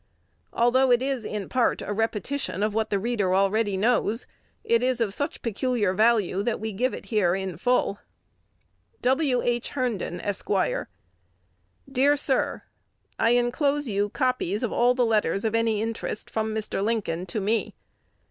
[0.51, 4.25] Although it is in part a repetition of what the reader already knows,
[4.63, 7.99] it is of such peculiar value, that we give it in full:
[9.03, 9.43] W.
[9.43, 9.69] H.
[9.69, 10.49] Herndon, Esq.
[11.87, 12.63] Dear Sir,
[13.19, 16.83] I enclose you copies of all the letters of any interest from Mr.
[16.83, 17.75] Lincoln to me.